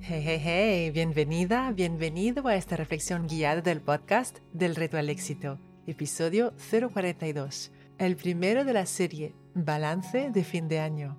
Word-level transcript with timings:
Hey, 0.00 0.22
hey, 0.24 0.40
hey, 0.40 0.90
bienvenida, 0.92 1.72
bienvenido 1.72 2.46
a 2.46 2.54
esta 2.54 2.76
reflexión 2.76 3.26
guiada 3.26 3.60
del 3.60 3.80
podcast 3.80 4.38
del 4.52 4.76
Reto 4.76 4.98
al 4.98 5.08
Éxito, 5.08 5.58
episodio 5.86 6.52
042, 6.70 7.72
el 7.98 8.16
primero 8.16 8.64
de 8.64 8.72
la 8.72 8.86
serie 8.86 9.34
Balance 9.54 10.30
de 10.30 10.44
fin 10.44 10.68
de 10.68 10.78
año. 10.78 11.18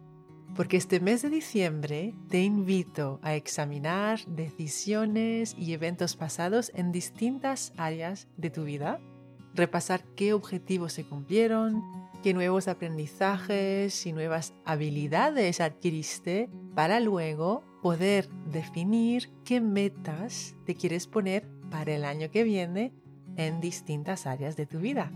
Porque 0.55 0.77
este 0.77 1.01
mes 1.01 1.21
de 1.21 1.29
diciembre 1.29 2.13
te 2.29 2.43
invito 2.43 3.19
a 3.23 3.35
examinar 3.35 4.23
decisiones 4.25 5.53
y 5.57 5.73
eventos 5.73 6.15
pasados 6.15 6.71
en 6.73 6.93
distintas 6.93 7.73
áreas 7.75 8.29
de 8.37 8.51
tu 8.51 8.63
vida, 8.63 9.01
repasar 9.53 10.05
qué 10.15 10.31
objetivos 10.31 10.93
se 10.93 11.03
cumplieron, 11.03 11.83
qué 12.23 12.33
nuevos 12.33 12.69
aprendizajes 12.69 14.05
y 14.05 14.13
nuevas 14.13 14.53
habilidades 14.65 15.59
adquiriste 15.59 16.49
para 16.73 16.99
luego 17.01 17.63
poder 17.87 18.27
definir 18.51 19.29
qué 19.45 19.61
metas 19.61 20.57
te 20.65 20.75
quieres 20.75 21.07
poner 21.07 21.47
para 21.71 21.95
el 21.95 22.03
año 22.03 22.29
que 22.29 22.43
viene 22.43 22.91
en 23.37 23.61
distintas 23.61 24.27
áreas 24.27 24.57
de 24.57 24.65
tu 24.65 24.79
vida. 24.79 25.09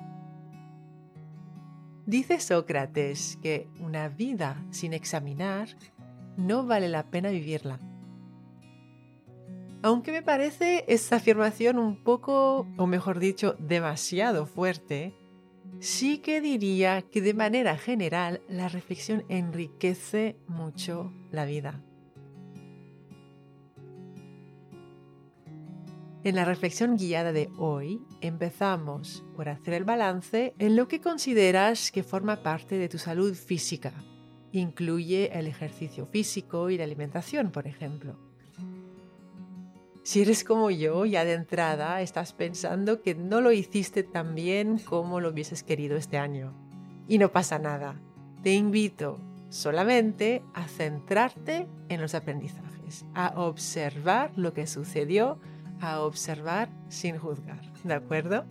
Dice 2.06 2.40
Sócrates 2.40 3.38
que 3.44 3.68
una 3.82 4.08
vida 4.08 4.64
sin 4.70 4.94
examinar 4.94 5.68
no 6.38 6.66
vale 6.66 6.88
la 6.88 7.12
pena 7.12 7.30
vivirla. 7.30 7.78
Aunque 9.82 10.14
me 10.14 10.22
parece 10.22 10.86
esta 10.88 11.18
afirmación 11.18 11.78
un 11.78 12.02
poco, 12.02 12.66
o 12.78 12.88
mejor 12.88 13.20
dicho, 13.20 13.58
demasiado 13.60 14.46
fuerte, 14.46 15.14
sí 15.82 16.20
que 16.20 16.40
diría 16.40 17.02
que 17.02 17.20
de 17.20 17.34
manera 17.34 17.78
general 17.78 18.40
la 18.48 18.70
reflexión 18.70 19.26
enriquece 19.28 20.38
mucho 20.48 21.12
la 21.32 21.44
vida. 21.44 21.84
En 26.24 26.36
la 26.36 26.46
reflexión 26.46 26.98
guiada 26.98 27.32
de 27.32 27.50
hoy 27.58 28.00
empezamos 28.22 29.24
por 29.36 29.50
hacer 29.50 29.74
el 29.74 29.86
balance 29.86 30.54
en 30.60 30.76
lo 30.76 30.88
que 30.88 31.02
consideras 31.02 31.92
que 31.92 32.04
forma 32.04 32.44
parte 32.44 32.78
de 32.78 32.88
tu 32.88 33.00
salud 33.00 33.34
física. 33.34 33.92
Incluye 34.52 35.32
el 35.34 35.48
ejercicio 35.48 36.06
físico 36.06 36.70
y 36.70 36.78
la 36.78 36.84
alimentación, 36.84 37.50
por 37.50 37.66
ejemplo. 37.66 38.20
Si 40.04 40.22
eres 40.22 40.44
como 40.44 40.70
yo, 40.70 41.06
ya 41.06 41.26
de 41.26 41.34
entrada 41.34 42.00
estás 42.02 42.34
pensando 42.34 43.02
que 43.02 43.16
no 43.16 43.42
lo 43.42 43.52
hiciste 43.52 44.04
tan 44.04 44.36
bien 44.36 44.78
como 44.78 45.22
lo 45.22 45.30
hubieses 45.30 45.64
querido 45.64 45.98
este 45.98 46.20
año. 46.20 46.54
Y 47.08 47.18
no 47.18 47.32
pasa 47.32 47.58
nada. 47.58 48.00
Te 48.44 48.54
invito 48.54 49.18
solamente 49.50 50.44
a 50.54 50.68
centrarte 50.68 51.68
en 51.90 52.00
los 52.00 52.14
aprendizajes, 52.14 53.06
a 53.16 53.34
observar 53.42 54.32
lo 54.36 54.54
que 54.54 54.68
sucedió 54.68 55.40
a 55.82 56.02
observar 56.02 56.70
sin 56.90 57.18
juzgar. 57.18 57.62
¿De 57.84 57.94
acuerdo? 57.94 58.46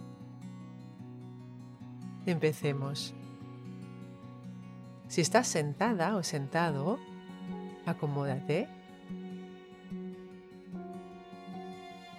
Empecemos. 2.26 3.14
Si 5.08 5.20
estás 5.20 5.48
sentada 5.48 6.16
o 6.16 6.22
sentado, 6.22 6.98
acomódate. 7.86 8.68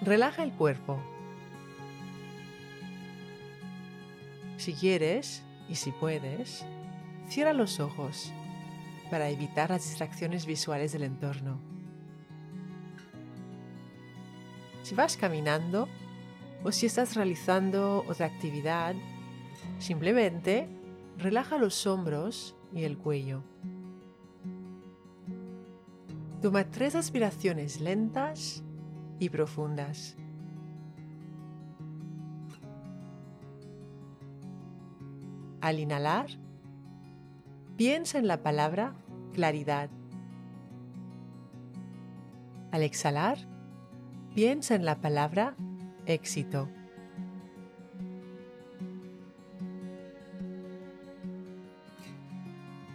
Relaja 0.01 0.43
el 0.43 0.53
cuerpo. 0.53 0.99
Si 4.57 4.73
quieres 4.73 5.43
y 5.69 5.75
si 5.75 5.91
puedes, 5.91 6.65
cierra 7.27 7.53
los 7.53 7.79
ojos 7.79 8.31
para 9.09 9.29
evitar 9.29 9.69
las 9.69 9.83
distracciones 9.83 10.45
visuales 10.45 10.91
del 10.93 11.03
entorno. 11.03 11.70
Si 14.91 14.95
vas 14.95 15.15
caminando 15.15 15.87
o 16.65 16.71
si 16.73 16.85
estás 16.85 17.15
realizando 17.15 18.03
otra 18.09 18.25
actividad, 18.25 18.93
simplemente 19.79 20.67
relaja 21.17 21.57
los 21.57 21.87
hombros 21.87 22.57
y 22.73 22.83
el 22.83 22.97
cuello. 22.97 23.41
Toma 26.41 26.65
tres 26.65 26.95
aspiraciones 26.95 27.79
lentas 27.79 28.65
y 29.17 29.29
profundas. 29.29 30.17
Al 35.61 35.79
inhalar, 35.79 36.31
piensa 37.77 38.19
en 38.19 38.27
la 38.27 38.43
palabra 38.43 38.93
claridad. 39.31 39.89
Al 42.73 42.83
exhalar, 42.83 43.50
Piensa 44.33 44.75
en 44.75 44.85
la 44.85 44.95
palabra 44.95 45.55
éxito. 46.05 46.69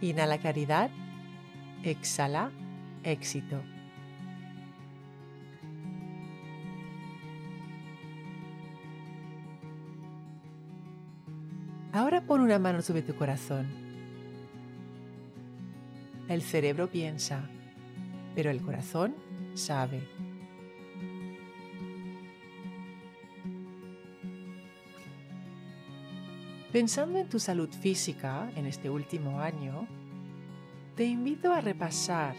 Inhala 0.01 0.39
caridad, 0.39 0.89
exhala 1.83 2.49
éxito. 3.03 3.61
Ahora 11.93 12.21
pon 12.21 12.41
una 12.41 12.57
mano 12.57 12.81
sobre 12.81 13.03
tu 13.03 13.15
corazón. 13.15 13.67
El 16.27 16.41
cerebro 16.41 16.89
piensa, 16.89 17.47
pero 18.33 18.49
el 18.49 18.61
corazón 18.61 19.15
sabe. 19.53 20.01
Pensando 26.77 27.17
en 27.17 27.27
tu 27.27 27.39
salud 27.39 27.69
física 27.71 28.51
en 28.55 28.67
este 28.67 28.87
último 28.87 29.39
año, 29.39 29.87
te 30.95 31.05
invito 31.05 31.51
a 31.51 31.59
repasar, 31.59 32.35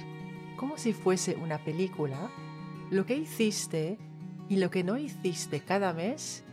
como 0.57 0.79
si 0.79 0.93
fuese 0.93 1.35
una 1.35 1.59
película, 1.65 2.31
lo 2.89 3.05
que 3.05 3.17
hiciste 3.17 3.99
y 4.49 4.59
lo 4.59 4.71
que 4.71 4.85
no 4.85 4.97
hiciste 4.97 5.59
cada 5.59 5.93
mes 5.93 6.45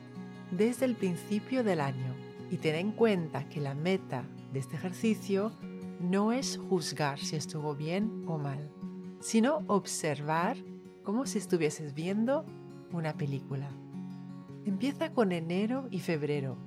desde 0.50 0.86
el 0.86 0.96
principio 0.96 1.64
del 1.64 1.80
año. 1.80 2.16
Y 2.50 2.58
ten 2.58 2.74
en 2.74 2.92
cuenta 2.92 3.48
que 3.50 3.62
la 3.62 3.76
meta 3.76 4.24
de 4.52 4.62
este 4.62 4.78
ejercicio 4.78 5.52
no 6.00 6.32
es 6.32 6.58
juzgar 6.58 7.20
si 7.20 7.36
estuvo 7.36 7.76
bien 7.76 8.26
o 8.26 8.40
mal, 8.40 8.68
sino 9.20 9.60
observar 9.68 10.58
como 11.04 11.28
si 11.28 11.38
estuvieses 11.38 11.94
viendo 11.94 12.48
una 12.92 13.14
película. 13.14 13.70
Empieza 14.66 15.12
con 15.12 15.32
enero 15.32 15.88
y 15.92 16.00
febrero 16.00 16.58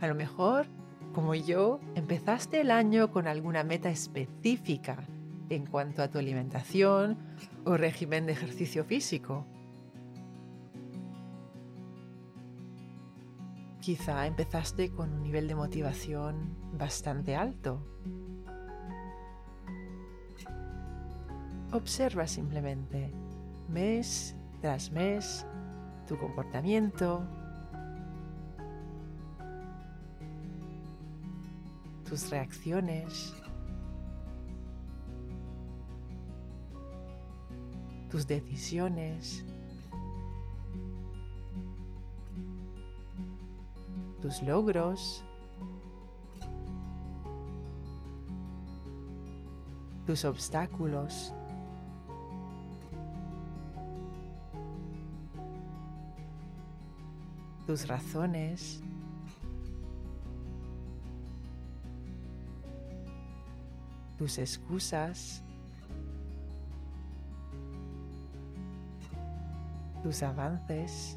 a 0.00 0.06
lo 0.06 0.14
mejor, 0.14 0.66
como 1.14 1.34
yo, 1.34 1.80
empezaste 1.94 2.60
el 2.60 2.70
año 2.70 3.10
con 3.10 3.26
alguna 3.26 3.64
meta 3.64 3.90
específica 3.90 5.04
en 5.48 5.66
cuanto 5.66 6.02
a 6.02 6.08
tu 6.08 6.18
alimentación 6.18 7.18
o 7.64 7.76
régimen 7.76 8.26
de 8.26 8.32
ejercicio 8.32 8.84
físico. 8.84 9.46
Quizá 13.80 14.26
empezaste 14.26 14.90
con 14.90 15.12
un 15.12 15.22
nivel 15.22 15.48
de 15.48 15.54
motivación 15.54 16.56
bastante 16.78 17.34
alto. 17.34 17.84
Observa 21.72 22.26
simplemente, 22.26 23.12
mes 23.68 24.36
tras 24.60 24.92
mes, 24.92 25.46
tu 26.06 26.18
comportamiento, 26.18 27.26
tus 32.10 32.28
reacciones, 32.28 33.32
tus 38.10 38.26
decisiones, 38.26 39.44
tus 44.20 44.42
logros, 44.42 45.24
tus 50.04 50.24
obstáculos. 50.24 51.32
tus 57.66 57.86
razones, 57.86 58.82
tus 64.20 64.36
excusas, 64.36 65.42
tus 70.02 70.22
avances. 70.22 71.16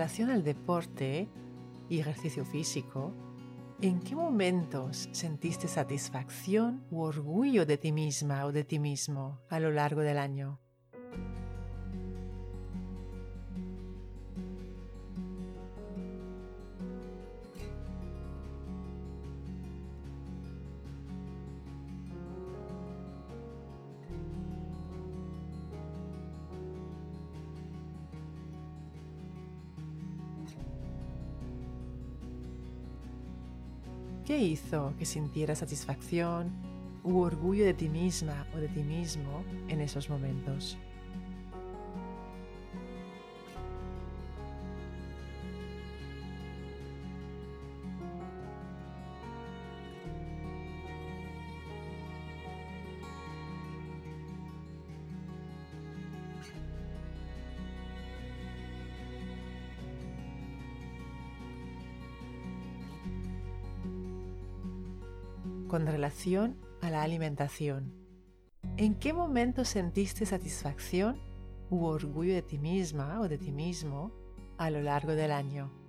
Relación 0.00 0.30
al 0.30 0.42
deporte 0.42 1.28
y 1.90 1.98
ejercicio 1.98 2.46
físico, 2.46 3.12
¿en 3.82 4.00
qué 4.00 4.16
momentos 4.16 5.10
sentiste 5.12 5.68
satisfacción 5.68 6.86
u 6.90 7.02
orgullo 7.02 7.66
de 7.66 7.76
ti 7.76 7.92
misma 7.92 8.46
o 8.46 8.50
de 8.50 8.64
ti 8.64 8.78
mismo 8.78 9.42
a 9.50 9.60
lo 9.60 9.70
largo 9.70 10.00
del 10.00 10.16
año? 10.16 10.58
¿Qué 34.30 34.38
hizo 34.38 34.94
que 34.96 35.06
sintieras 35.06 35.58
satisfacción 35.58 36.52
u 37.02 37.18
orgullo 37.18 37.64
de 37.64 37.74
ti 37.74 37.88
misma 37.88 38.46
o 38.54 38.58
de 38.58 38.68
ti 38.68 38.84
mismo 38.84 39.42
en 39.66 39.80
esos 39.80 40.08
momentos? 40.08 40.78
Con 65.70 65.86
relación 65.86 66.58
a 66.82 66.90
la 66.90 67.04
alimentación. 67.04 67.94
¿En 68.76 68.96
qué 68.96 69.12
momento 69.12 69.64
sentiste 69.64 70.26
satisfacción 70.26 71.20
u 71.70 71.84
orgullo 71.84 72.34
de 72.34 72.42
ti 72.42 72.58
misma 72.58 73.20
o 73.20 73.28
de 73.28 73.38
ti 73.38 73.52
mismo 73.52 74.10
a 74.58 74.68
lo 74.70 74.82
largo 74.82 75.12
del 75.12 75.30
año? 75.30 75.79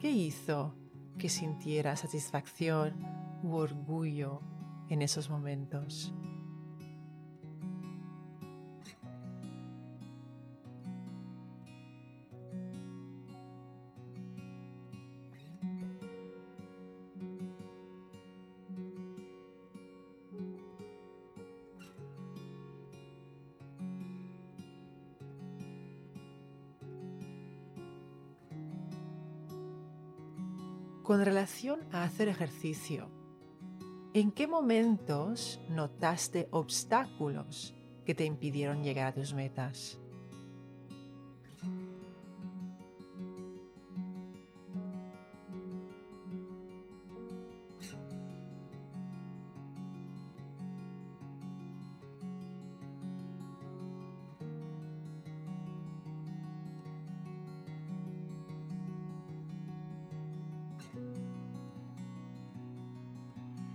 ¿Qué 0.00 0.12
hizo 0.12 0.76
que 1.18 1.28
sintiera 1.28 1.96
satisfacción 1.96 2.94
u 3.42 3.56
orgullo 3.56 4.42
en 4.88 5.02
esos 5.02 5.28
momentos? 5.28 6.14
Con 31.08 31.24
relación 31.24 31.80
a 31.90 32.02
hacer 32.04 32.28
ejercicio, 32.28 33.08
¿en 34.12 34.30
qué 34.30 34.46
momentos 34.46 35.58
notaste 35.70 36.48
obstáculos 36.50 37.74
que 38.04 38.14
te 38.14 38.26
impidieron 38.26 38.82
llegar 38.82 39.06
a 39.06 39.14
tus 39.14 39.32
metas? 39.32 39.98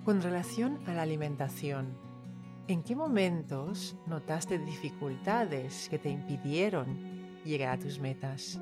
Con 0.03 0.21
relación 0.21 0.81
a 0.85 0.93
la 0.93 1.03
alimentación, 1.03 1.97
¿en 2.67 2.83
qué 2.83 2.93
momentos 2.93 3.95
notaste 4.05 4.59
dificultades 4.59 5.87
que 5.87 5.97
te 5.97 6.09
impidieron 6.09 7.39
llegar 7.45 7.75
a 7.75 7.79
tus 7.79 7.99
metas? 7.99 8.59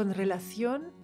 Con 0.00 0.14
relación 0.14 0.94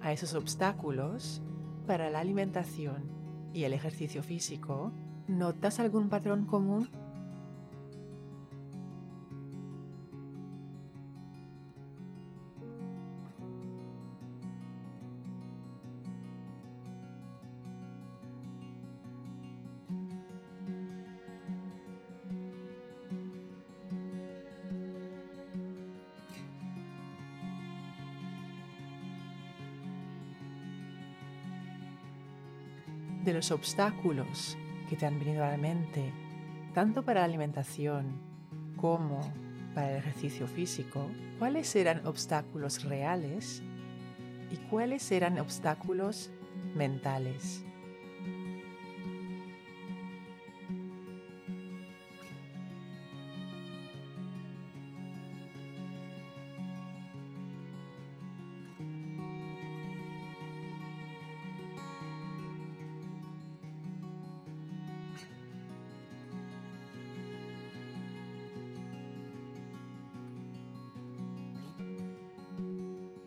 a 0.00 0.12
esos 0.12 0.34
obstáculos 0.34 1.42
para 1.88 2.08
la 2.08 2.20
alimentación 2.20 3.10
y 3.52 3.64
el 3.64 3.72
ejercicio 3.72 4.22
físico, 4.22 4.92
¿notas 5.26 5.80
algún 5.80 6.08
patrón 6.08 6.46
común? 6.46 6.88
De 33.24 33.32
los 33.32 33.50
obstáculos 33.50 34.56
que 34.88 34.96
te 34.96 35.06
han 35.06 35.18
venido 35.18 35.44
a 35.44 35.50
la 35.50 35.56
mente, 35.56 36.12
tanto 36.74 37.02
para 37.02 37.20
la 37.20 37.26
alimentación 37.26 38.20
como 38.76 39.20
para 39.74 39.92
el 39.92 39.96
ejercicio 39.96 40.46
físico, 40.46 41.10
cuáles 41.38 41.74
eran 41.74 42.06
obstáculos 42.06 42.84
reales 42.84 43.62
y 44.50 44.56
cuáles 44.68 45.10
eran 45.10 45.38
obstáculos 45.38 46.30
mentales. 46.74 47.64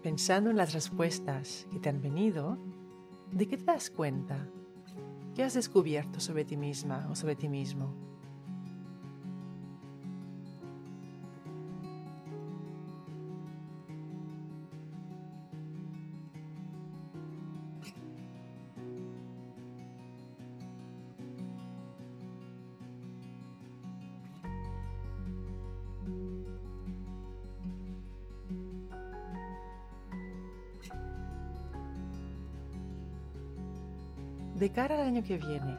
Pensando 0.08 0.50
en 0.50 0.56
las 0.56 0.72
respuestas 0.72 1.68
que 1.70 1.80
te 1.80 1.90
han 1.90 2.02
venido, 2.02 2.58
¿de 3.30 3.46
qué 3.46 3.58
te 3.58 3.66
das 3.66 3.90
cuenta? 3.90 4.50
¿Qué 5.36 5.44
has 5.44 5.54
descubierto 5.54 6.22
sobre 6.22 6.46
ti 6.46 6.56
misma 6.56 7.10
o 7.12 7.16
sobre 7.18 7.36
ti 7.36 7.50
mismo? 7.50 8.07
De 34.58 34.72
cara 34.72 34.96
al 34.96 35.08
año 35.08 35.24
que 35.24 35.38
viene 35.38 35.78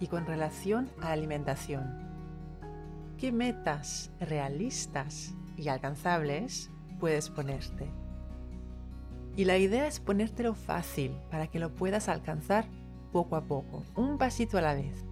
y 0.00 0.06
con 0.06 0.26
relación 0.26 0.90
a 1.02 1.12
alimentación. 1.12 2.06
¿Qué 3.18 3.30
metas 3.30 4.10
realistas 4.20 5.34
y 5.56 5.68
alcanzables 5.68 6.70
puedes 6.98 7.28
ponerte? 7.30 7.90
Y 9.36 9.44
la 9.44 9.58
idea 9.58 9.86
es 9.86 10.00
ponértelo 10.00 10.54
fácil 10.54 11.12
para 11.30 11.46
que 11.46 11.58
lo 11.58 11.74
puedas 11.74 12.08
alcanzar 12.08 12.66
poco 13.12 13.36
a 13.36 13.44
poco, 13.44 13.84
un 13.94 14.16
pasito 14.16 14.56
a 14.56 14.62
la 14.62 14.74
vez. 14.74 15.04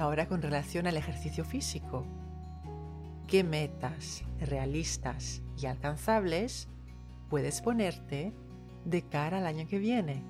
Ahora 0.00 0.26
con 0.26 0.40
relación 0.40 0.86
al 0.86 0.96
ejercicio 0.96 1.44
físico. 1.44 2.06
¿Qué 3.28 3.44
metas 3.44 4.24
realistas 4.40 5.42
y 5.58 5.66
alcanzables 5.66 6.68
puedes 7.28 7.60
ponerte 7.60 8.32
de 8.86 9.02
cara 9.02 9.36
al 9.36 9.46
año 9.46 9.68
que 9.68 9.78
viene? 9.78 10.24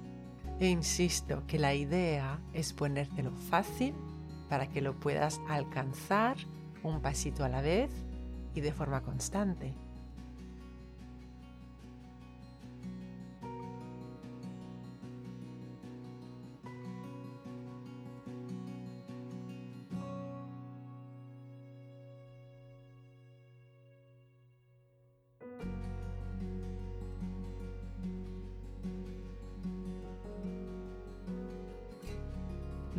E 0.58 0.66
insisto 0.66 1.46
que 1.46 1.60
la 1.60 1.72
idea 1.72 2.40
es 2.52 2.72
ponértelo 2.72 3.30
fácil 3.30 3.94
para 4.48 4.66
que 4.66 4.80
lo 4.80 4.98
puedas 4.98 5.40
alcanzar 5.48 6.36
un 6.82 7.00
pasito 7.00 7.44
a 7.44 7.48
la 7.48 7.62
vez 7.62 7.92
y 8.56 8.62
de 8.62 8.72
forma 8.72 9.02
constante. 9.02 9.72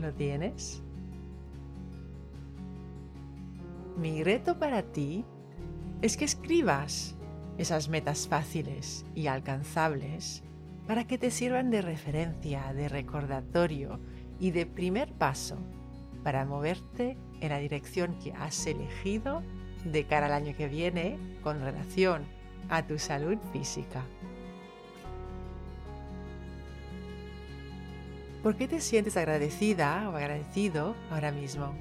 ¿Lo 0.01 0.11
tienes? 0.13 0.81
Mi 3.97 4.23
reto 4.23 4.57
para 4.57 4.81
ti 4.81 5.23
es 6.01 6.17
que 6.17 6.25
escribas 6.25 7.15
esas 7.59 7.87
metas 7.87 8.27
fáciles 8.27 9.05
y 9.13 9.27
alcanzables 9.27 10.41
para 10.87 11.05
que 11.05 11.19
te 11.19 11.29
sirvan 11.29 11.69
de 11.69 11.83
referencia, 11.83 12.73
de 12.73 12.89
recordatorio 12.89 13.99
y 14.39 14.49
de 14.49 14.65
primer 14.65 15.13
paso 15.13 15.57
para 16.23 16.45
moverte 16.45 17.15
en 17.39 17.49
la 17.49 17.59
dirección 17.59 18.17
que 18.17 18.33
has 18.33 18.65
elegido 18.65 19.43
de 19.85 20.05
cara 20.05 20.25
al 20.25 20.33
año 20.33 20.55
que 20.57 20.67
viene 20.67 21.19
con 21.43 21.61
relación 21.61 22.23
a 22.69 22.87
tu 22.87 22.97
salud 22.97 23.37
física. 23.53 24.03
¿Por 28.43 28.57
qué 28.57 28.67
te 28.67 28.81
sientes 28.81 29.17
agradecida 29.17 30.09
o 30.09 30.15
agradecido 30.15 30.95
ahora 31.11 31.31
mismo? 31.31 31.75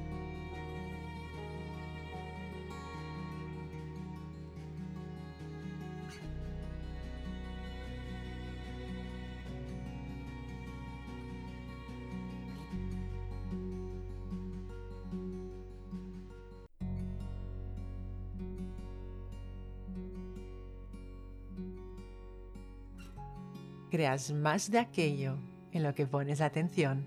Creas 23.90 24.31
más 24.31 24.71
de 24.71 24.79
aquello 24.79 25.38
en 25.73 25.83
lo 25.83 25.95
que 25.95 26.07
pones 26.07 26.41
atención. 26.41 27.07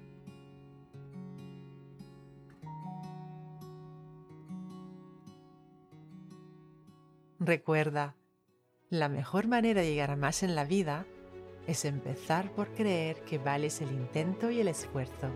Recuerda, 7.39 8.15
la 8.89 9.10
mejor 9.10 9.48
manera 9.48 9.82
de 9.82 9.89
llegar 9.89 10.12
a 10.12 10.15
más 10.15 10.43
en 10.43 10.55
la 10.55 10.63
vida 10.63 11.05
es 11.67 11.84
empezar 11.84 12.51
por 12.51 12.70
creer 12.70 13.22
que 13.24 13.38
vales 13.38 13.82
el 13.82 13.91
intento 13.91 14.50
y 14.50 14.60
el 14.62 14.67
esfuerzo. 14.67 15.29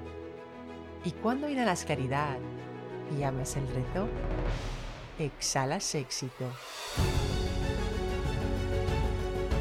Y 1.04 1.12
cuando 1.12 1.50
inhalas 1.50 1.84
claridad 1.84 2.38
y 3.18 3.24
amas 3.24 3.58
el 3.58 3.68
reto, 3.68 4.08
exhalas 5.20 5.96
éxito. 5.96 6.50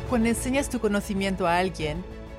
Cuando 0.09 0.29
enseñas 0.29 0.69
tu 0.69 0.79
conocimiento 0.79 1.47
a 1.47 1.59
alguien, 1.59 2.05